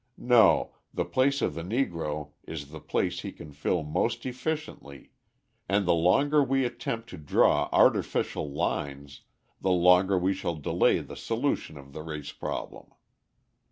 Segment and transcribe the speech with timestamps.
[0.17, 5.11] No, the place of the Negro is the place he can fill most efficiently
[5.69, 9.21] and the longer we attempt to draw artificial lines
[9.61, 12.87] the longer we shall delay the solution of the race problem.